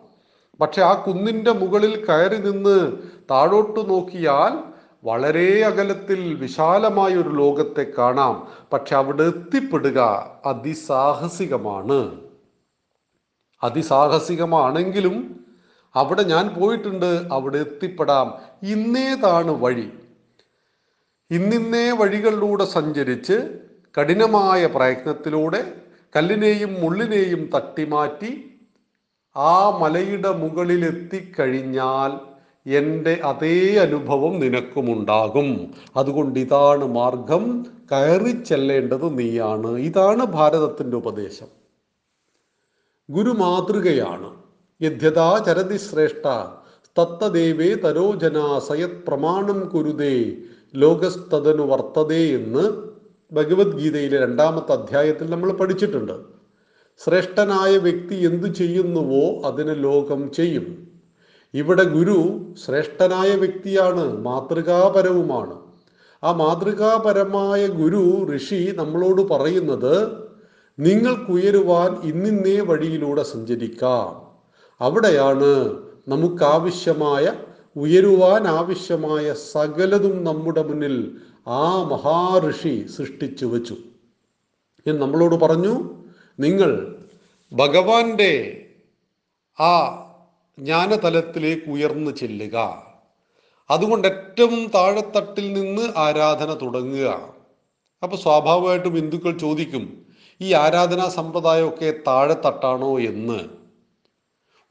പക്ഷെ 0.60 0.82
ആ 0.82 0.92
കുന്നിന്റെ 0.92 1.52
മുകളിൽ 1.52 2.06
കയറി 2.06 2.36
നിന്ന് 2.36 2.92
താഴോട്ട് 3.30 3.90
നോക്കിയാൽ 3.90 4.72
വളരെ 5.04 5.62
അകലത്തിൽ 5.64 6.34
വിശാലമായ 6.34 7.14
ഒരു 7.14 7.28
ലോകത്തെ 7.28 7.86
കാണാം. 7.98 8.48
പക്ഷെ 8.72 8.96
അവിടെ 8.96 9.22
എത്തിപ്പെടുക 9.22 10.30
അതിസാഹസികമാണ്. 10.46 12.20
അതിസാഹസികമാണെങ്കിലും 13.62 15.45
അവിടെ 15.96 16.22
ഞാൻ 16.22 16.48
പോയിട്ടുണ്ട് 16.48 17.28
അവിടെ 17.32 17.58
എത്തിപ്പെടാം. 17.58 18.34
ഇന്നേതാണ് 18.62 19.50
വഴി. 19.50 19.90
ഇന്നിന്നേ 21.30 21.90
വഴികളിലൂടെ 21.90 22.64
സഞ്ചരിച്ച് 22.64 23.58
കഠിനമായ 24.00 24.66
പ്രയത്നത്തിലൂടെ 24.66 25.72
കല്ലിനെയും 26.16 26.74
മുള്ളിനെയും 26.74 27.50
തട്ടിമാറ്റി 27.54 28.60
ആ 29.36 29.78
മലയുടെ 29.78 30.30
മുകളിൽ 30.30 30.84
എത്തിക്കഴിഞ്ഞാൽ 30.84 32.36
എന്റെ 32.70 33.20
അതേ 33.24 33.76
അനുഭവം 33.76 34.40
നിനക്കുമുണ്ടാകും. 34.40 35.74
അതുകൊണ്ട് 35.96 36.38
ഇതാണ് 36.38 36.84
മാർഗം. 36.84 37.66
കയറി 37.92 38.30
ചെല്ലേണ്ടത് 38.30 39.18
നീയാണ്. 39.18 39.66
ഇതാണ് 39.66 40.24
ഭാരതത്തിന്റെ 40.24 40.96
ഉപദേശം. 40.96 41.46
ഗുരു 43.10 43.30
മാതൃകയാണ് 43.30 44.45
യദ്യതാ 44.82 45.42
ചരതി 45.46 45.76
ശ്രേഷ്ഠ 45.76 46.28
തത്തദേവേ 47.00 47.74
തരോജന 47.74 48.58
സയത് 48.58 49.04
പ്രമാണം 49.08 49.68
കുരുതേ 49.68 50.32
ലോകസ്തതനു 50.74 51.62
വർത്തതേ 51.62 52.34
എന്ന് 52.34 52.86
ഭഗവത്ഗീതയിലെ 53.32 54.18
രണ്ടാമത്തെ 54.18 54.72
അധ്യായത്തിൽ 54.72 55.30
നമ്മൾ 55.30 55.52
പഠിച്ചിട്ടുണ്ട്. 55.52 56.12
ശ്രേഷ്ഠനായ 57.04 57.76
വ്യക്തി 57.76 58.14
എന്തു 58.14 58.46
ചെയ്യുന്നുവോ 58.46 59.48
അതിന് 59.48 59.84
ലോകം 59.84 60.32
ചെയ്യും. 60.32 60.88
ഇവിടെ 61.54 61.82
ഗുരു 61.82 62.54
ശ്രേഷ്ഠനായ 62.66 63.34
വ്യക്തിയാണ് 63.34 64.24
മാതൃകാപരവുമാണ്. 64.24 65.58
ആ 66.24 66.32
മാതൃകാപരമായ 66.32 67.66
ഗുരു 67.66 68.26
ഋഷി 68.36 68.72
നമ്മളോട് 68.76 69.22
പറയുന്നത് 69.22 70.08
നിങ്ങൾക്കുയരുവാൻ 70.78 72.00
ഇന്നിന്നേ 72.02 72.60
വഴിയിലൂടെ 72.60 73.22
സഞ്ചരിക്കാം. 73.22 74.25
അവിടെയാണ് 74.80 75.78
നമുക്കാവശ്യമായ 76.08 77.32
ഉയരുവാൻ 77.76 78.48
ആവശ്യമായ 78.48 79.32
സകലതും 79.32 80.24
നമ്മുടെ 80.24 80.62
മുന്നിൽ 80.62 81.16
ആ 81.46 81.82
മഹാഋഷി 81.82 82.86
സൃഷ്ടിച്ചു 82.86 83.46
വച്ചു. 83.46 83.76
എന്ന് 84.86 85.02
നമ്മളോട് 85.02 85.34
പറഞ്ഞു 85.34 86.04
നിങ്ങൾ 86.40 86.96
ഭഗവാന്റെ 87.52 88.62
ആ 89.60 89.72
ജ്ഞാനതലത്തിലേക്ക് 90.58 91.70
ഉയർന്നു 91.70 92.10
ചെല്ലുക. 92.10 92.86
അതുകൊണ്ട് 93.70 94.08
ഏറ്റവും 94.08 94.70
താഴെത്തട്ടിൽ 94.74 95.52
നിന്ന് 95.52 95.92
ആരാധന 95.96 96.54
തുടങ്ങുക. 96.54 97.28
അപ്പൊ 98.02 98.16
സ്വാഭാവികമായിട്ടും 98.16 98.94
ഹിന്ദുക്കൾ 98.94 99.38
ചോദിക്കും 99.38 100.06
ഈ 100.40 100.52
ആരാധനാ 100.52 101.08
സമ്പ്രദായമൊക്കെ 101.08 101.94
താഴെത്തട്ടാണോ 102.06 103.00
എന്ന്? 103.00 103.65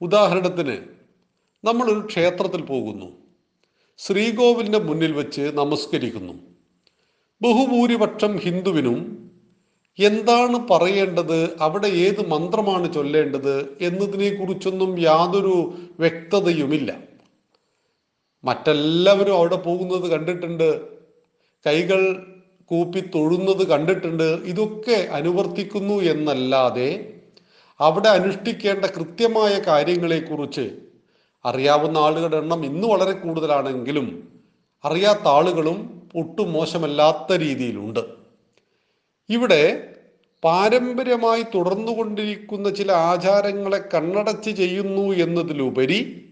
ഉദാഹരണത്തിന് 0.02 0.78
നമ്മളൊരു 1.66 2.00
ക്ഷേത്രത്തിൽ 2.00 2.62
പോകുന്നു. 2.62 3.06
ശ്രീകോവിലിന്റെ 3.98 4.80
മുന്നിൽ 4.80 5.12
വെച്ച് 5.12 5.42
നമസ്കരിക്കുന്നു. 5.42 6.34
ബഹുഭൂരിപക്ഷം 7.42 8.38
ഹിന്ദുവിനും 8.38 9.26
എന്താണ് 10.00 10.68
പറയേണ്ടത് 10.72 11.60
അവിടെ 11.60 11.88
ഏത് 11.88 12.28
മന്ത്രമാണ് 12.28 12.94
ചൊല്ലേണ്ടത് 12.94 13.78
എന്നതിനെ 13.82 14.36
കുറിച്ചൊന്നും 14.36 15.00
യാതൊരു 15.00 15.74
വ്യക്തതയുമില്ല. 16.00 17.00
മറ്റെല്ലാവരും 18.44 19.36
അവിടെ 19.36 19.56
പോകുന്നത് 19.56 20.12
കണ്ടിട്ടുണ്ട്. 20.12 20.82
കൈകൾ 21.68 22.26
കൂപ്പി 22.66 23.00
തൊഴുന്നത് 23.00 23.68
കണ്ടിട്ടുണ്ട്. 23.68 24.24
ഇതൊക്കെ 24.24 25.08
അനുവർത്തിക്കുന്നു 25.12 25.94
എന്നല്ലാതെ 25.94 27.15
അവിടെ 27.80 28.10
അനുഷ്ഠിക്കേണ്ട 28.10 28.86
കൃത്യമായ 28.86 29.60
കാര്യങ്ങളെക്കുറിച്ച് 29.68 30.78
അറിയാവുന്ന 31.46 31.98
ആളുകളുടെ 31.98 32.38
എണ്ണം 32.38 32.66
ഇന്ന് 32.66 32.88
വളരെ 32.88 33.12
കൂടുതലാണെങ്കിലും 33.12 34.30
അറിയാത്ത 34.86 35.28
ആളുകളും 35.28 36.04
ഒട്ടും 36.16 36.54
മോശമല്ലാത്ത 36.54 37.34
രീതിയിലുണ്ട്. 37.34 38.00
ഇവിടെ 39.30 39.94
പാരമ്പര്യമായി 40.44 41.44
തുടർന്നുകൊണ്ടിരിക്കുന്ന 41.56 42.70
ചില 42.70 42.92
ആചാരങ്ങളെ 42.92 43.90
കണ്ണടച്ച് 43.94 44.52
ചെയ്യുന്നു 44.52 45.14
എന്നതിലുപരി 45.14 46.32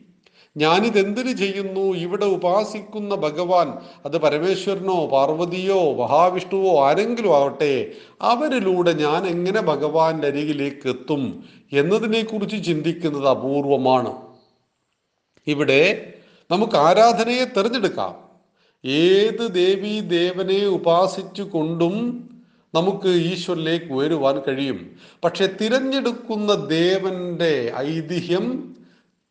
ഞാനിതെന്തിനു 0.57 1.31
ചെയ്യുന്നു? 1.31 1.95
ഇവിടെ 1.95 2.25
ഉപാസിക്കുന്ന 2.25 3.15
ഭഗവാൻ 3.15 3.73
അത് 4.05 4.17
പരമേശ്വരനോ 4.17 5.07
പാർവതിയോ 5.07 5.93
മഹാവിഷ്ണുവോ 5.93 6.87
ആരെങ്കിലും 6.87 7.35
ആവട്ടെ 7.35 7.91
അവരിലൂടെ 8.21 8.93
ഞാൻ 8.93 9.27
എങ്ങനെ 9.27 9.61
ഭഗവാന്റെ 9.61 10.27
അരികിലേക്ക് 10.27 10.89
എത്തും 10.89 11.43
എന്നതിനെക്കുറിച്ച് 11.71 12.65
ചിന്തിക്കുന്നത് 12.65 13.27
അപൂർവമാണ്. 13.29 14.13
ഇവിടെ 15.47 16.13
നമുക്ക് 16.51 16.75
ആരാധനയെ 16.75 17.45
തിരഞ്ഞെടുക്കാം. 17.45 18.23
ഏത് 18.85 19.53
ദേവി 19.53 19.99
ദേവനെ 19.99 20.65
ഉപാസിച്ചു 20.65 21.43
കൊണ്ടും 21.43 21.95
നമുക്ക് 22.75 23.07
ഈശ്വരിലേക്ക് 23.07 23.93
ഉയരുവാൻ 23.93 24.41
കഴിയും. 24.47 24.91
പക്ഷെ 25.23 25.45
തിരഞ്ഞെടുക്കുന്ന 25.61 26.53
ദേവന്റെ 26.53 27.73
ഐതിഹ്യം 27.77 28.75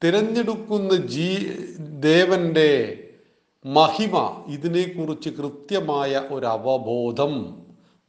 തിരഞ്ഞെടുക്കുന്ന 0.04 0.96
ജീ 0.96 1.38
ദേവന്റെ 1.78 2.98
മഹിമ 3.66 4.44
ഇതിനെക്കുറിച്ച് 4.46 5.30
കൃത്യമായ 5.30 6.22
ഒരു 6.30 6.46
അവബോധം 6.46 7.62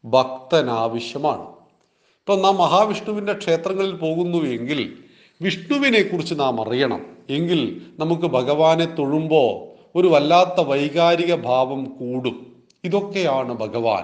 ഭക്തനാവശ്യമാണ്. 0.05 1.41
ഇപ്പം 1.41 2.41
നാം 2.41 2.57
മഹാവിഷ്ണുവിന്റെ 2.57 3.33
ക്ഷേത്രങ്ങളിൽ 3.33 3.95
പോകുന്നു 3.95 4.37
എങ്കിൽ 4.37 4.97
വിഷ്ണുവിനെ 5.41 6.01
കുറിച്ച് 6.01 6.33
നാം 6.39 6.67
അറിയണം. 6.67 7.05
എങ്കിൽ 7.29 7.81
നമുക്ക് 7.99 8.23
ഭഗവാനെ 8.23 8.85
തൊഴുമ്പോൾ 8.85 9.73
ഒരു 9.95 10.07
വല്ലാത്ത 10.07 10.61
വൈകാരിക 10.61 11.35
ഭാവം 11.35 11.83
കൂടും. 11.85 12.53
ഇതൊക്കെയാണ് 12.83 13.53
ഭഗവാൻ. 13.53 14.03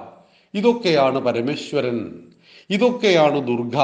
ഇതൊക്കെയാണ് 0.58 1.20
പരമേശ്വരൻ. 1.20 2.16
ഇതൊക്കെയാണ് 2.70 3.48
ദുർഗ. 3.48 3.78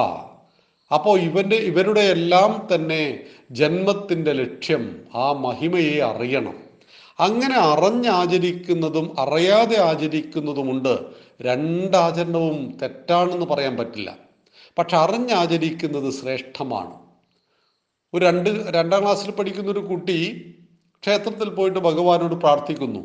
അപ്പോൾ 0.93 1.19
ഇവന്റെ 1.19 1.55
ഇവരുടെ 1.55 2.01
എല്ലാം 2.01 2.67
തന്നെ 2.75 3.19
ജന്മത്തിന്റെ 3.51 4.31
ലക്ഷ്യം 4.31 5.01
ആ 5.15 5.31
മഹിമയെ 5.31 5.99
അറിയണം. 5.99 6.55
അങ്ങനെ 7.19 7.55
അറിഞ്ഞാചരിക്കുന്നതും 7.55 9.19
അറിയാതെ 9.19 9.81
ആചരിക്കുന്നതുമുണ്ട്. 9.81 10.97
രണ്ടാചരണവും 11.41 12.77
തെറ്റാണെന്ന് 12.81 13.45
പറയാൻ 13.45 13.77
പറ്റില്ല. 13.77 14.17
പക്ഷെ 14.77 14.97
അറിഞ്ഞാചരിക്കുന്നത് 14.97 16.13
ശ്രേഷ്ഠമാണ്. 16.13 16.93
ഒരു 18.13 18.25
രണ്ട് 18.25 18.49
രണ്ടാം 18.69 19.01
ക്ലാസ്സിൽ 19.03 19.31
പഠിക്കുന്ന 19.31 19.71
ഒരു 19.71 19.79
കുട്ടി 19.79 20.51
ക്ഷേത്രത്തിൽ 21.01 21.49
പോയിട്ട് 21.49 21.79
ഭഗവാനോട് 21.79 22.35
പ്രാർത്ഥിക്കുന്നു. 22.35 22.99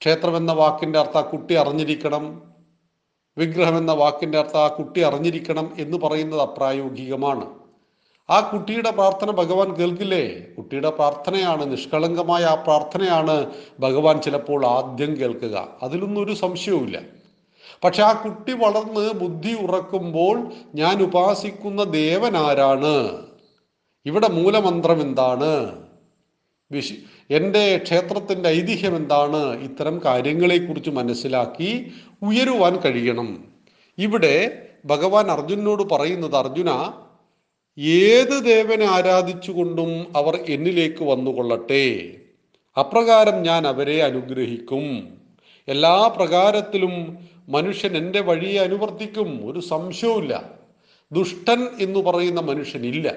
ക്ഷേത്രം 0.00 0.36
എന്ന 0.36 0.52
വാക്കിന്റെ 0.52 0.98
അർത്ഥം 0.98 1.22
കുട്ടി 1.22 1.54
അറിഞ്ഞിരിക്കണം. 1.54 2.47
വിഗ്രഹം 3.38 3.78
എന്ന 3.78 3.92
വാക്കിന്റെ 3.92 4.38
അർത്ഥം 4.38 4.60
ആ 4.60 4.68
കുട്ടി 4.68 5.00
അറിഞ്ഞിരിക്കണം 5.00 5.72
എന്ന് 5.78 5.98
പറയുന്നത് 5.98 6.40
അപ്രായോഗികമാണ്. 6.40 7.46
ആ 8.30 8.40
കുട്ടിയുടെ 8.40 8.90
പ്രാർത്ഥന 8.90 9.30
ഭഗവാൻ 9.30 9.74
കേൾക്കില്ലേ? 9.74 10.38
കുട്ടിയുടെ 10.58 10.90
പ്രാർത്ഥനയാണ് 10.90 11.72
നിഷ്കളങ്കമായ 11.72 12.44
ആ 12.44 12.54
പ്രാർത്ഥനയാണ് 12.54 13.50
ഭഗവാൻ 13.80 14.20
ചിലപ്പോൾ 14.20 14.66
ആദ്യം 14.66 15.16
കേൾക്കുക. 15.16 15.68
അതിലൊന്നും 15.82 16.24
ഒരു 16.24 16.32
സംശയവുമില്ല. 16.32 17.00
പക്ഷെ 17.84 18.02
ആ 18.02 18.12
കുട്ടി 18.12 18.52
വളർന്ന് 18.52 19.12
ബുദ്ധി 19.12 19.54
ഉറക്കുമ്പോൾ 19.54 20.52
ഞാൻ 20.74 21.02
ഉപാസിക്കുന്ന 21.02 21.84
ദേവൻ 21.84 22.36
ആരാണ്? 22.36 23.26
ഇവിടെ 24.06 24.28
മൂലമന്ത്രം 24.28 25.00
എന്താണ്? 25.00 25.82
വിശ് 26.72 26.92
എന്റെ 27.30 27.78
ക്ഷേത്രത്തിന്റെ 27.78 28.48
ഐതിഹ്യം 28.48 28.96
എന്താണ്? 28.96 29.60
ഇത്തരം 29.60 30.00
കാര്യങ്ങളെക്കുറിച്ച് 30.04 30.90
മനസ്സിലാക്കി 30.90 31.92
ഉയരുവാൻ 32.22 32.76
കഴിയണം. 32.76 33.44
ഇവിടെ 33.98 34.66
ഭഗവാൻ 34.84 35.30
അർജുനോട് 35.30 35.82
പറയുന്നത് 35.82 36.36
അർജുന 36.36 36.92
ഏത് 37.78 38.44
ദേവനെ 38.44 38.86
ആരാധിച്ചുകൊണ്ടും 38.86 40.16
അവർ 40.16 40.44
എന്നിലേക്ക് 40.48 41.04
വന്നുകൊള്ളട്ടെ. 41.04 42.16
അപ്രകാരം 42.78 43.42
ഞാൻ 43.42 43.66
അവരെ 43.66 44.02
അനുഗ്രഹിക്കും. 44.02 45.16
എല്ലാ 45.68 46.06
പ്രകാരത്തിലും 46.06 47.28
മനുഷ്യൻ 47.48 47.96
എന്റെ 47.96 48.20
വഴിയെ 48.20 48.60
അനുവർത്തിക്കും. 48.60 49.52
ഒരു 49.52 49.60
സംശയവുമില്ല. 49.60 50.50
ദുഷ്ടൻ 51.12 51.68
എന്ന് 51.80 52.00
പറയുന്ന 52.00 52.40
മനുഷ്യനില്ല. 52.40 53.14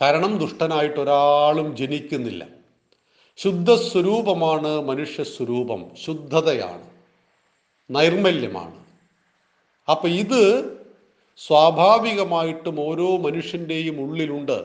കാരണം 0.00 0.38
ദുഷ്ടനായിട്ട് 0.38 1.00
ഒരാളും 1.00 1.76
ജനിക്കുന്നില്ല. 1.76 2.61
ശുദ്ധ 3.36 3.74
സ്വരൂപമാണ് 3.74 4.80
മനുഷ്യ 4.80 5.22
സ്വരൂപം 5.22 5.84
ശുദ്ധതയാണ് 6.04 6.82
നൈർമല്യമാണ്. 7.90 8.74
അപ്പൊ 9.90 10.08
ഇത് 10.08 10.78
സ്വാഭാവികമായിട്ടും 11.36 12.80
ഓരോ 12.80 13.16
മനുഷ്യന്റെയും 13.16 14.00
ഉള്ളിലുണ്ട്. 14.00 14.64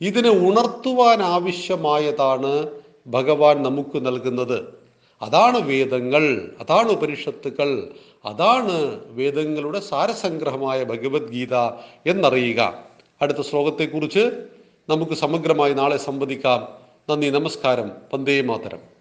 ഇതിനെ 0.00 0.30
ഉണർത്തുവാൻ 0.30 1.22
ആവശ്യമായതാണ് 1.22 2.70
ഭഗവാൻ 3.06 3.62
നമുക്ക് 3.62 4.06
നൽകുന്നത്. 4.06 4.78
അതാണ് 5.22 5.58
വേദങ്ങൾ 5.58 6.52
അതാണ് 6.60 6.88
ഉപനിഷത്തുക്കൾ 6.88 7.88
അതാണ് 8.24 9.00
വേദങ്ങളുടെ 9.06 9.80
സാരസംഗ്രഹമായ 9.80 10.84
ഭഗവത്ഗീത 10.84 11.54
എന്നറിയുക. 12.06 12.84
അടുത്ത 13.22 13.38
ശ്ലോകത്തെക്കുറിച്ച് 13.38 14.46
നമുക്ക് 14.88 15.12
സമഗ്രമായി 15.12 15.74
നാളെ 15.74 15.96
സംവദിക്കാം. 15.96 16.77
നന്ദി 17.10 17.30
നമസ്കാരം. 17.30 17.92
വന്ദേ 18.12 18.40
മാതരം. 18.40 18.97